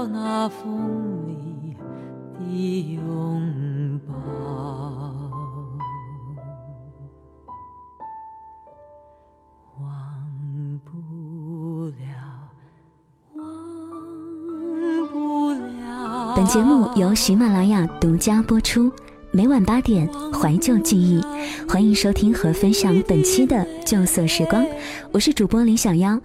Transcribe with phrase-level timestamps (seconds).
[0.00, 1.76] 不了那风里
[2.38, 4.14] 的拥抱。
[9.78, 12.00] 忘不了，
[13.34, 13.44] 忘
[15.12, 16.34] 不了。
[16.34, 18.90] 本节目由喜马拉雅独家播出，
[19.30, 21.20] 每晚八点怀旧记忆，
[21.68, 24.64] 欢迎收听和分享本期的旧色时光，
[25.12, 26.18] 我是主播李小妖。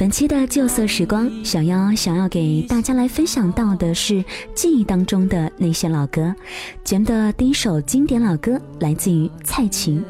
[0.00, 6.34] 本期的旧色时光，小妖想要给大家来分享到的是记忆当中的那些老歌。
[6.82, 10.02] 节目的第一首经典老歌来自于蔡琴。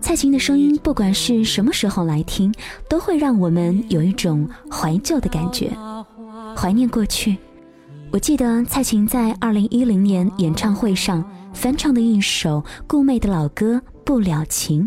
[0.00, 2.52] 蔡琴的声音，不管是什么时候来听，
[2.88, 5.70] 都会让我们有一种怀旧的感觉，
[6.56, 7.36] 怀念过去。
[8.10, 14.82] 我记得蔡琴在二零一零年演唱会上翻唱的一首顾媚的老歌《不了情》。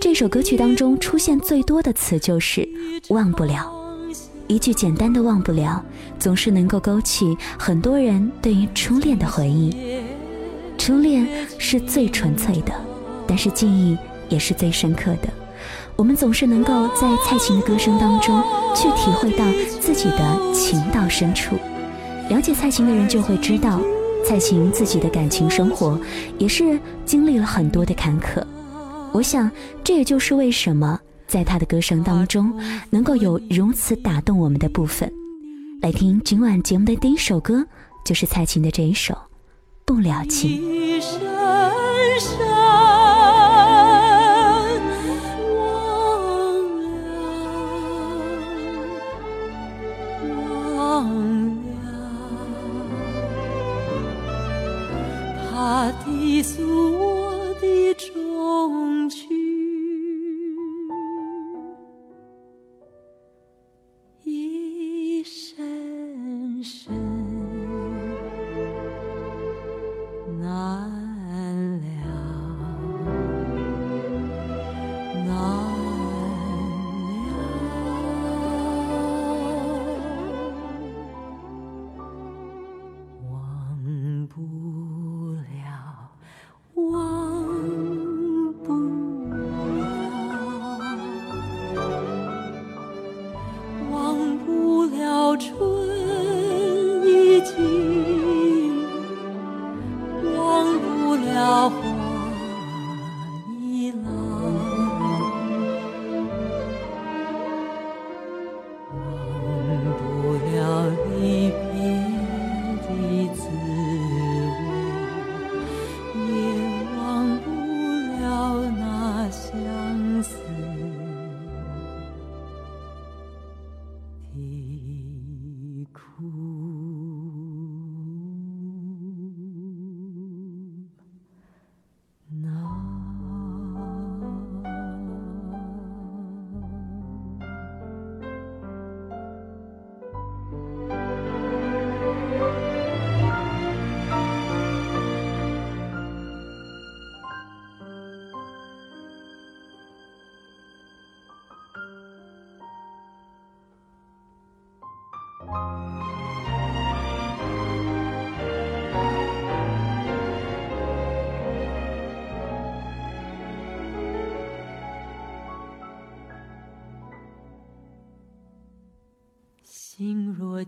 [0.00, 2.66] 这首歌曲当中出现最多的词就是
[3.10, 3.70] “忘不了”，
[4.48, 5.84] 一句简单的“忘不了”，
[6.18, 10.00] 总是能够勾起很多人对于初恋的回忆。
[10.78, 11.28] 初恋
[11.58, 12.72] 是最纯粹的，
[13.26, 13.94] 但是记忆
[14.30, 15.28] 也是最深刻的。
[15.96, 18.42] 我们总是能够在蔡琴的歌声当中
[18.74, 19.44] 去体会到
[19.80, 21.56] 自己的情到深处。
[22.30, 23.78] 了解蔡琴的人就会知道，
[24.26, 26.00] 蔡琴自己的感情生活
[26.38, 28.42] 也是经历了很多的坎坷。
[29.12, 29.50] 我想，
[29.82, 32.52] 这也就是为什么在他的歌声当中
[32.90, 35.12] 能够有如此打动我们的部分。
[35.82, 37.66] 来听今晚节目的第一首歌，
[38.04, 39.12] 就是蔡琴的这一首
[39.84, 40.62] 《不了情》。
[50.76, 51.10] 忘了，忘
[51.54, 51.92] 了，
[55.50, 56.62] 他低诉
[56.98, 58.99] 我的衷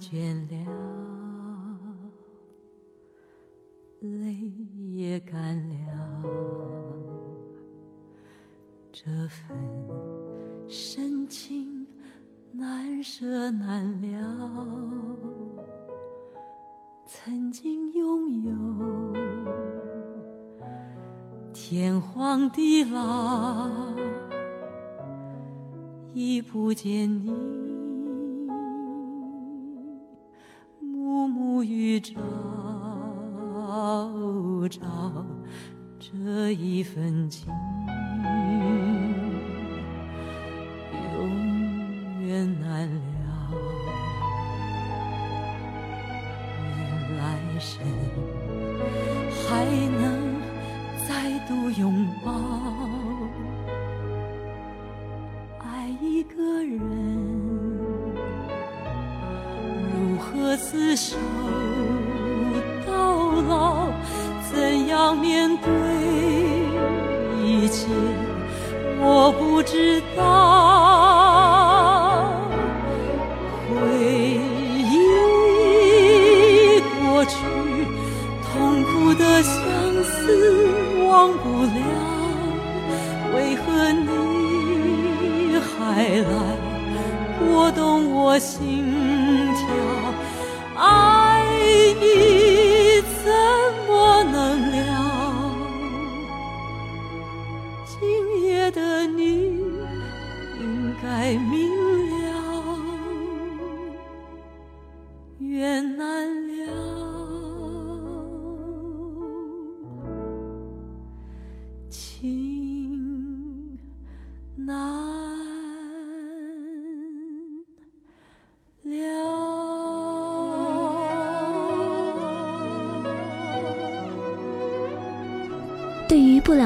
[0.03, 0.57] 倦了，
[4.01, 4.35] 泪
[4.91, 6.25] 也干了，
[8.91, 9.57] 这份
[10.67, 11.87] 深情
[12.51, 14.67] 难舍难了。
[17.07, 18.53] 曾经拥有
[21.53, 23.71] 天荒地老，
[26.13, 27.62] 已不见你
[36.55, 37.49] 这一份情
[41.15, 43.51] 永远难了
[47.17, 47.81] 来生
[49.49, 50.03] 还能
[51.09, 52.31] 再度拥抱
[55.59, 56.79] 爱一个人
[59.91, 61.17] 如何厮守？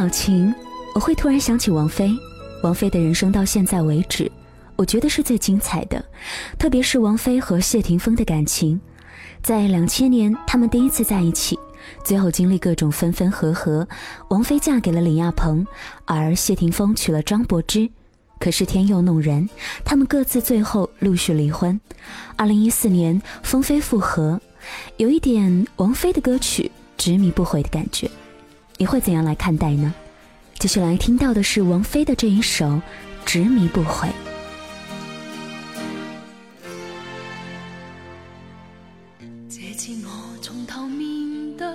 [0.07, 0.55] 于不了情，
[0.95, 2.17] 我会突然想起王菲。
[2.63, 4.31] 王菲的人生到现在为止，
[4.77, 6.03] 我觉得是最精彩的。
[6.59, 8.81] 特别是王菲和谢霆锋的感情，
[9.43, 11.59] 在两千年他们第一次在一起，
[12.05, 13.87] 最后经历各种分分合合，
[14.29, 15.67] 王菲嫁给了李亚鹏，
[16.05, 17.91] 而谢霆锋娶了张柏芝。
[18.39, 19.49] 可是天佑弄人，
[19.85, 21.79] 他们各自最后陆续离婚。
[22.37, 24.41] 二零一四年，风飞复合，
[24.99, 28.09] 有一点王菲的歌曲执迷不悔的感觉。
[28.79, 29.95] 你会怎样来看待呢？
[30.59, 32.67] 继续来听到的是王菲的这一首
[33.25, 34.09] 《执迷不悔》。
[39.49, 41.67] 这次我从头面对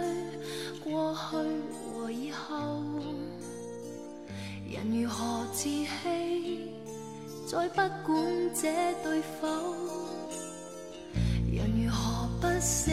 [0.84, 1.20] 过去
[1.74, 2.84] 和以后，
[4.70, 5.88] 人如何自欺，
[7.48, 7.76] 再不
[8.06, 8.72] 管这
[9.04, 9.48] 对否，
[11.52, 12.92] 人如何不舍，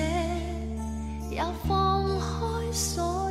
[1.31, 3.28] 也放开所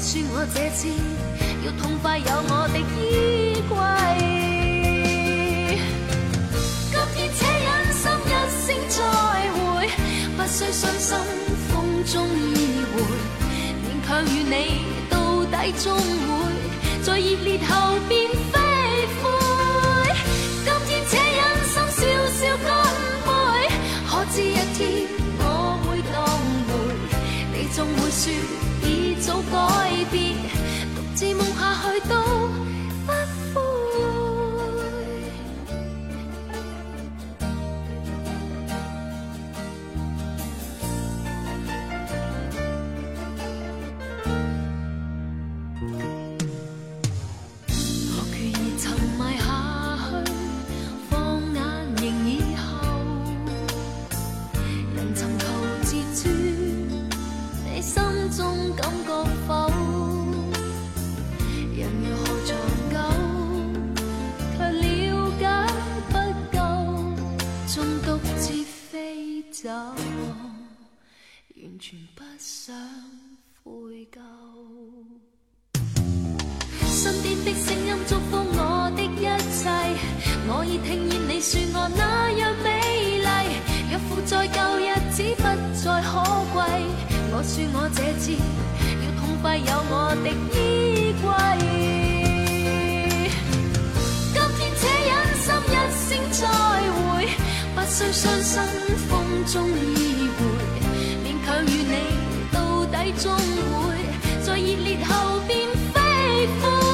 [0.00, 0.88] 说我这次
[1.62, 3.76] 要痛快，有我的衣柜。
[6.90, 8.32] 今天且忍心一
[8.64, 8.96] 声再
[9.52, 9.60] 会，
[10.36, 11.12] 不需伤心，
[11.68, 12.96] 风中依偎。
[13.84, 15.14] 勉强与你到
[15.44, 16.32] 底终会，
[17.02, 17.70] 在热烈后
[18.08, 18.10] 变
[18.50, 18.56] 飞
[19.20, 19.22] 灰。
[20.64, 21.38] 今天且忍
[21.68, 22.00] 心笑
[22.40, 22.68] 笑干
[23.26, 23.28] 杯，
[24.08, 24.80] 可知一天
[25.38, 25.44] 我
[25.84, 26.16] 会当
[26.66, 26.72] 回，
[27.52, 28.59] 你总会说。
[71.80, 72.76] 全不想
[73.64, 74.20] 悔疚，
[76.86, 79.24] 身边的声音祝福我的一
[79.56, 79.64] 切，
[80.46, 82.68] 我已听见你说我那样美
[83.22, 83.24] 丽。
[83.90, 85.42] 若附在旧日子不
[85.82, 86.12] 再可
[86.52, 86.60] 贵，
[87.32, 88.36] 我说我这次
[89.00, 91.26] 要痛快有我的衣柜。
[94.34, 95.10] 今天且忍
[95.40, 96.44] 心一声再
[96.92, 97.08] 会，
[97.74, 98.60] 不需伤心
[99.08, 99.10] 风
[99.46, 100.69] 中依偎。
[101.50, 101.94] 向与你，
[102.52, 103.96] 到底终会
[104.40, 106.89] 在热烈后变飞灰。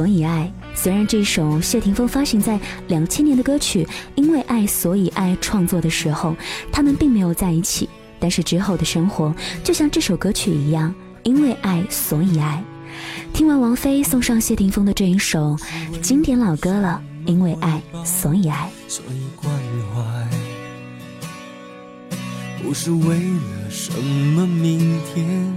[0.00, 0.50] 所以爱。
[0.74, 6.34] 虽然这首谢霆锋发行在两千年的歌曲《因为爱，所以爱》创作的时候，
[6.72, 7.86] 他们并没有在一起，
[8.18, 12.64] 但是之后的生活就像这首歌曲一样，因为爱，所以爱。
[13.34, 15.54] 听完王菲送上谢霆锋的这一首
[16.00, 18.70] 经典老歌了，《因为爱，所以爱》。
[18.90, 19.54] 所以关
[19.94, 20.30] 怀，
[22.62, 25.52] 不是为了什么明天，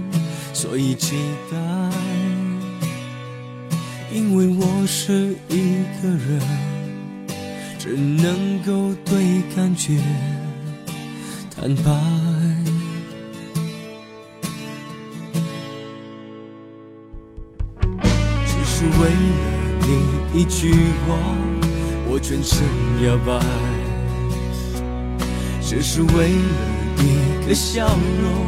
[0.52, 1.16] 所以期
[1.50, 1.73] 待。
[4.14, 6.40] 因为我是一个人，
[7.80, 9.98] 只能够对感觉
[11.50, 11.90] 坦白。
[18.46, 19.34] 只是为了
[19.80, 19.88] 你
[20.40, 20.72] 一句
[21.08, 21.16] 话，
[22.06, 22.62] 我全身
[23.02, 23.44] 摇摆。
[25.60, 27.88] 只是为了一个笑
[28.22, 28.46] 容，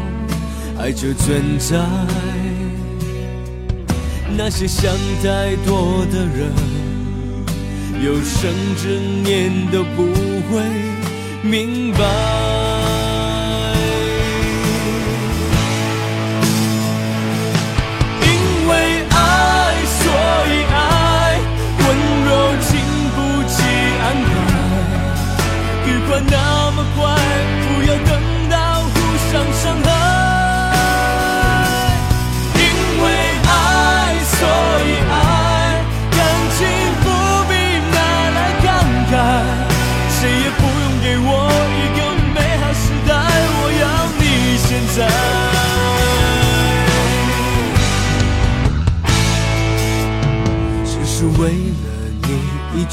[0.78, 1.74] 爱就存在。
[4.38, 6.52] 那些想太多的人，
[8.04, 10.02] 有生之年都不
[10.50, 10.62] 会
[11.42, 12.55] 明白。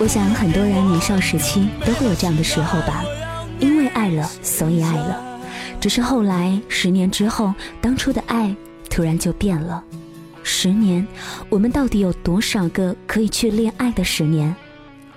[0.00, 3.04] 我想很多人年少时期都会有这样的时候吧，
[3.58, 5.22] 因为爱了，所以爱了。
[5.78, 7.52] 只是后来十年之后，
[7.82, 8.56] 当初的爱
[8.88, 9.84] 突然就变了。
[10.42, 11.06] 十年，
[11.50, 14.56] 我们到底有多少个可以去恋爱的十年？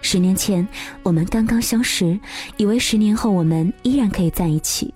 [0.02, 0.68] 十年前
[1.02, 2.20] 我们刚刚相识，
[2.58, 4.94] 以为十年后我们依然可以在一起，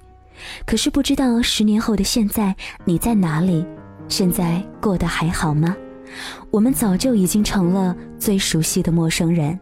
[0.66, 2.54] 可是不知道十年后的现在
[2.84, 3.66] 你在哪里？
[4.10, 5.74] 现在过得还好吗？
[6.52, 9.58] 我们早就已经成了最熟悉的陌生人。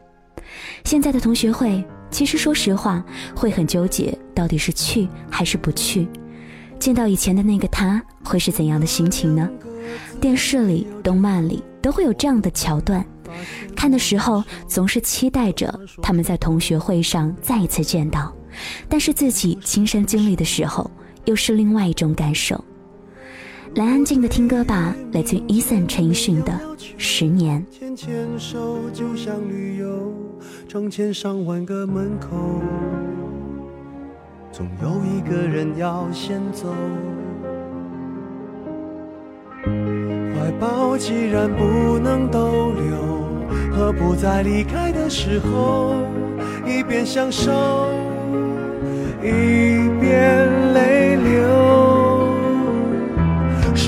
[0.83, 3.03] 现在的同学会，其实说实话，
[3.35, 6.07] 会很纠结，到底是去还是不去。
[6.77, 9.49] 见到以前的那个他，会是怎样的心情呢？
[10.19, 13.05] 电视里、动漫里都会有这样的桥段，
[13.75, 18.33] 看的时候总是期待着他们在同学会上再一次见到，
[18.89, 20.89] 但是自己亲身经历的时候，
[21.25, 22.63] 又是另外一种感受。
[23.75, 26.53] 来安静的听歌吧，来自 Eason 陈奕迅的
[26.97, 27.61] 《十年》。
[27.77, 30.13] 牵牵手就像旅游，
[30.65, 32.61] 成千上万个门口，
[34.49, 36.73] 总有一个人要先走。
[39.65, 45.95] 怀抱既然不能逗留，何不在离开的时候，
[46.65, 47.51] 一边享受，
[49.21, 51.04] 一边泪流。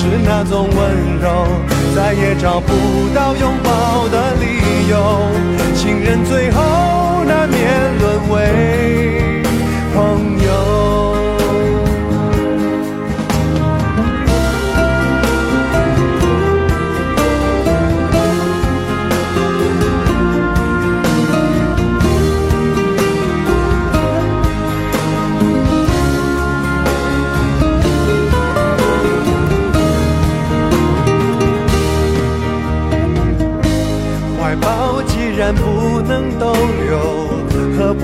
[0.00, 1.46] 是那种温柔
[1.94, 2.72] 再也找不
[3.14, 5.28] 到拥抱的理由。
[5.74, 7.00] 情人最后。
[7.30, 9.42] 难免沦为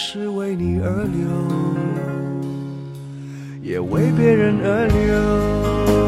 [0.00, 1.28] 是为你而流，
[3.60, 6.07] 也为别人而流。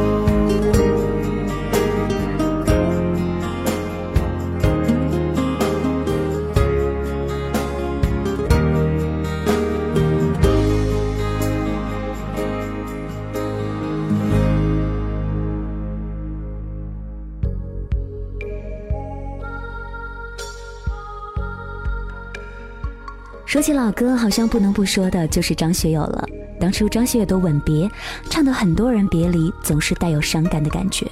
[23.61, 26.27] 说起老歌，好像不能不说的就是张学友了。
[26.59, 27.87] 当初张学友的《吻别》，
[28.31, 31.07] 唱的很多人别离总是带有伤感的感觉。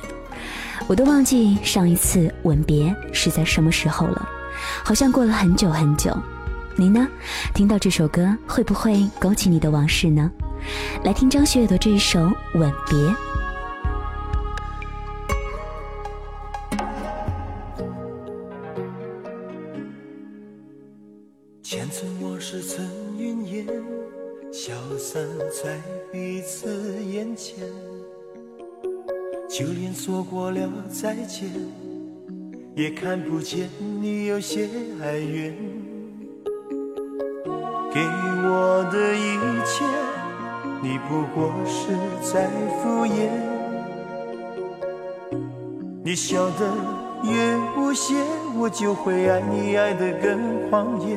[0.87, 4.27] 我都忘记上一次吻别是在什么时候了，
[4.83, 6.11] 好像过了很久很久。
[6.75, 7.07] 你呢？
[7.53, 10.31] 听到这首歌会不会勾起你的往事呢？
[11.05, 12.19] 来听张学友的这一首
[12.55, 12.97] 《吻别》。
[21.79, 22.85] 前尘往事成
[23.17, 23.65] 云烟，
[24.51, 25.25] 消散
[25.63, 26.69] 在彼此
[27.05, 27.57] 眼前
[29.49, 31.49] 就连说过了再见，
[32.75, 34.69] 也看不见你有些
[35.01, 35.57] 哀怨。
[37.95, 39.85] 给我的一切，
[40.83, 41.93] 你不过是
[42.29, 42.51] 在
[42.83, 43.31] 敷衍。
[46.03, 46.75] 你笑得
[47.23, 48.17] 越无邪，
[48.59, 51.17] 我就会爱你爱得更狂野。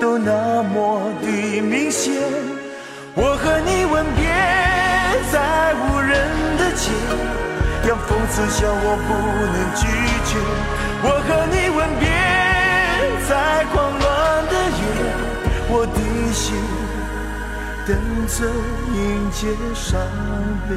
[0.00, 2.14] 都那么的明显。
[3.14, 4.24] 我和你吻别
[5.30, 6.10] 在无人
[6.58, 6.90] 的街。
[7.82, 9.10] 让讽刺笑我不
[9.52, 9.82] 能拒
[10.28, 10.30] 绝。
[11.02, 12.04] 我和你吻别
[13.26, 14.04] 在狂乱
[14.48, 14.82] 的夜，
[15.70, 15.98] 我的
[16.32, 16.44] 心
[17.86, 17.96] 等
[18.28, 18.36] 着
[18.94, 18.98] 迎
[19.30, 19.38] 接
[19.74, 19.98] 伤
[20.68, 20.76] 悲。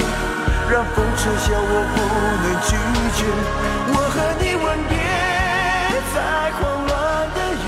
[0.71, 1.99] 让风痴笑我不
[2.41, 2.71] 能拒
[3.17, 3.27] 绝。
[3.91, 4.95] 我和你吻别
[6.15, 6.15] 在
[6.57, 6.95] 狂乱
[7.35, 7.61] 的夜，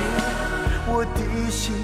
[0.87, 1.75] 我的心。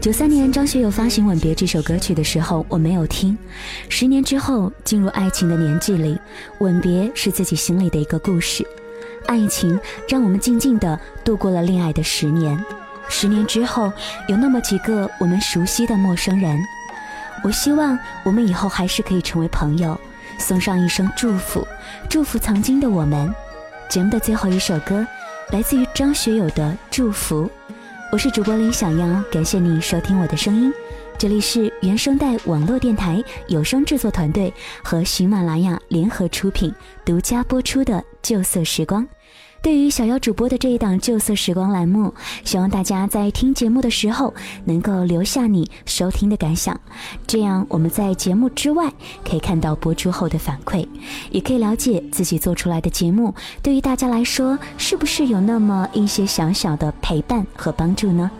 [0.00, 3.36] 九三年，张学友发行《吻别》这首歌曲的时候，我没有听。
[3.90, 6.18] 十年之后，进入爱情的年纪里，
[6.60, 8.66] 吻别是自己心里的一个故事。
[9.26, 12.58] 爱情让我们静静的度过了恋爱的十年。
[13.10, 13.92] 十年之后，
[14.28, 16.58] 有那么几个我们熟悉的陌生人。
[17.44, 20.00] 我希望我们以后还是可以成为朋友，
[20.38, 21.68] 送上一声祝福，
[22.08, 23.30] 祝福曾经的我们。
[23.90, 25.06] 节目的最后一首歌，
[25.50, 27.44] 来自于张学友的《祝福》。
[28.10, 30.72] 我是主播林小妖，感谢你收听我的声音。
[31.18, 34.52] 这里是原声带网络电台有声制作团队
[34.82, 39.02] 和喜马拉雅联合出品、独家播出的《旧色时光》。
[39.64, 42.12] 对于小妖主播的这一档旧色时光栏目，
[42.44, 44.34] 希望大家在听节目的时候
[44.66, 46.78] 能够留下你收听的感想，
[47.26, 48.92] 这样我们在节目之外
[49.26, 50.86] 可以看到播出后的反馈，
[51.30, 58.30] 也可以了解自己做出来的节目对于大家来说是不是有那么一些小小的陪伴和帮助呢？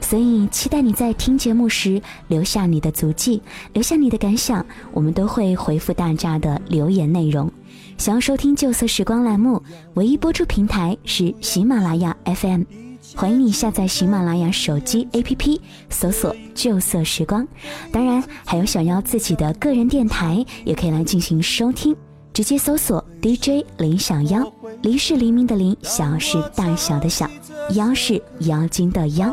[0.00, 3.40] 所以期待你在听节目时留下你的足迹，
[3.72, 7.48] 留下你的感想，我们都会回复大家的留言内容。
[7.98, 9.62] 想要收听《旧色时光》栏目，
[9.94, 12.62] 唯一播出平台是喜马拉雅 FM，
[13.14, 17.46] 欢迎你下载喜马拉雅手机 APP，搜索“旧色时光”。
[17.92, 21.94] 当然，还有想要自己的个人电台，也可以来进行收听，
[22.32, 24.52] 直接搜索 DJ 林小妖，
[24.82, 27.30] 黎是黎明的黎，小是大小的小，
[27.74, 29.32] 妖是妖精的妖。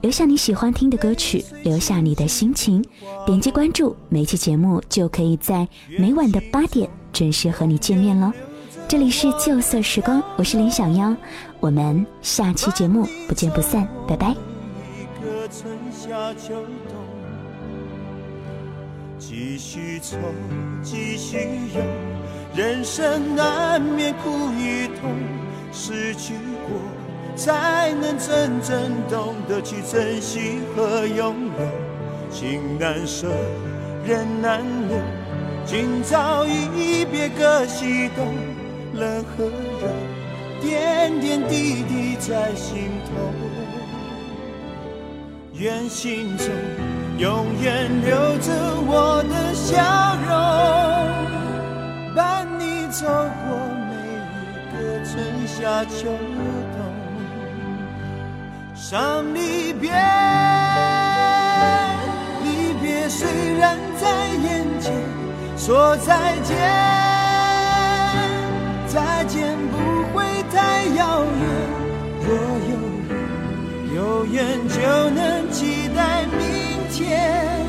[0.00, 2.82] 留下你喜欢听的歌曲，留下你的心情，
[3.26, 6.88] 点击关注，每期节目就可以在每晚的八点。
[7.12, 8.32] 准时和你见面喽！
[8.88, 11.14] 这里是旧色时光，我是林小妖，
[11.58, 14.34] 我们下期节目不见不散，拜拜。
[19.18, 20.16] 继续愁，
[20.82, 21.36] 继续
[21.74, 21.82] 忧，
[22.54, 25.10] 人生难免苦与痛，
[25.72, 26.34] 失去
[26.66, 26.99] 过
[27.42, 31.64] 才能真正懂得去珍惜和拥有，
[32.30, 33.28] 情难舍，
[34.04, 34.98] 人难留。
[35.64, 38.26] 今朝一别各西东，
[38.92, 39.88] 冷和热，
[40.60, 43.12] 点点滴滴在心头。
[45.54, 46.46] 愿心中
[47.16, 48.52] 永远留着
[48.86, 53.56] 我的笑容，伴你走过
[53.88, 53.96] 每
[54.36, 54.36] 一
[54.76, 54.76] 个
[55.06, 56.04] 春夏秋
[56.76, 56.79] 冬。
[58.90, 59.88] 伤离别，
[62.42, 64.92] 离别虽然在眼前。
[65.56, 66.58] 说再见，
[68.88, 71.46] 再见不会太遥远。
[72.26, 72.34] 若
[72.66, 72.74] 有
[73.06, 73.14] 缘，
[73.94, 74.74] 有缘就
[75.10, 76.42] 能期待明
[76.90, 77.64] 天。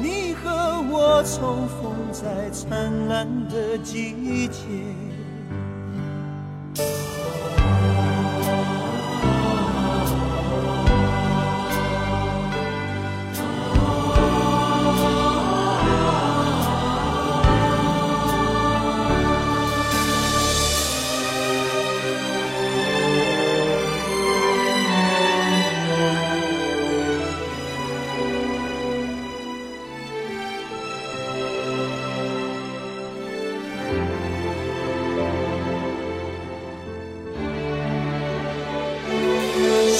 [0.00, 4.62] 你和我重逢在灿烂的季节。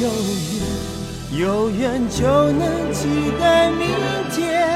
[0.00, 0.08] 有
[1.38, 3.06] 缘，有缘就能期
[3.38, 3.86] 待明
[4.32, 4.68] 天。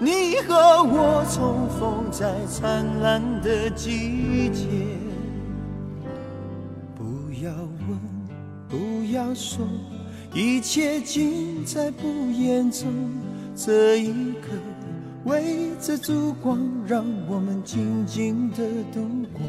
[0.00, 0.54] 你和
[0.84, 4.64] 我重逢在灿烂的季节。
[6.96, 7.52] 不要
[7.86, 7.98] 问，
[8.68, 9.66] 不要说，
[10.32, 12.88] 一切尽在不言中。
[13.54, 14.48] 这一刻，
[15.24, 18.56] 围着烛光，让我们静静的
[18.94, 19.00] 度
[19.32, 19.42] 过。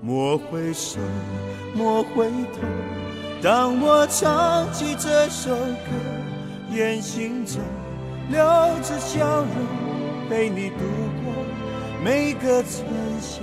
[0.00, 0.98] 莫回首，
[1.74, 3.03] 莫回头。
[3.44, 5.90] 当我唱起这首歌，
[6.72, 7.60] 愿心中
[8.30, 8.38] 留
[8.82, 10.78] 着笑容，陪你度
[11.22, 11.34] 过
[12.02, 12.86] 每个春
[13.20, 13.42] 夏。